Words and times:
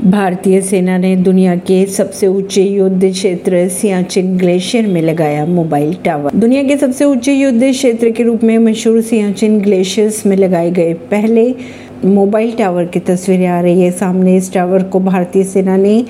भारतीय 0.00 0.60
सेना 0.60 0.96
ने 0.98 1.14
दुनिया 1.16 1.54
के 1.56 1.86
सबसे 1.86 2.26
ऊँचे 2.26 2.62
युद्ध 2.62 3.10
क्षेत्र 3.10 3.68
सियाचिन 3.68 4.36
ग्लेशियर 4.38 4.86
में 4.86 5.00
लगाया 5.02 5.44
मोबाइल 5.46 5.94
टावर। 5.94 6.34
दुनिया 6.34 6.62
के 6.62 6.76
सबसे 6.76 7.04
ऊँचे 7.04 7.32
युद्ध 7.32 7.70
क्षेत्र 7.70 8.10
के 8.10 8.22
रूप 8.22 8.44
में 8.44 8.58
मशहूर 8.58 9.00
सियाचिन 9.00 9.60
ग्लेशियर्स 9.60 10.26
में 10.26 10.36
लगाए 10.36 10.70
गए 10.70 10.94
पहले 10.94 11.54
मोबाइल 12.04 12.52
टावर 12.52 12.84
की 12.84 13.00
तस्वीरें 13.00 13.46
आ 13.46 13.60
रही 13.60 13.80
है। 13.80 13.90
सामने 13.90 14.36
इस 14.36 14.52
टावर 14.52 14.82
को 14.82 15.00
भारतीय 15.00 15.44
सेना 15.44 15.76
ने 15.76 16.04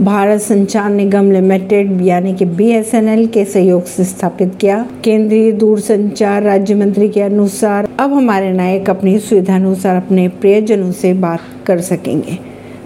भारत 0.00 0.40
संचार 0.40 0.90
निगम 0.90 1.30
लिमिटेड, 1.32 2.02
यानी 2.02 2.34
कि 2.34 2.44
बीएसएनएल 2.44 3.26
के 3.26 3.44
सहयोग 3.44 3.84
से 3.84 4.04
स्थापित 4.04 4.54
किया। 4.60 4.86
केंद्रीय 5.04 5.52
दूरसंचार 5.52 6.42
राज्य 6.42 6.74
मंत्री 6.74 7.08
के 7.08 7.20
अनुसार 7.20 7.88
अब 8.00 8.12
हमारे 8.12 8.52
नायक 8.52 8.90
अपनी 8.90 9.18
सुविधा 9.18 9.56
अनुसार 9.56 9.96
अपने 9.96 10.28
प्रियजनों 10.28 10.92
से 10.92 11.14
बात 11.14 11.40
कर 11.66 11.80
सकेंगे। 11.80 12.55